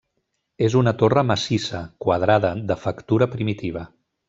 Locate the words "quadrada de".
2.07-2.79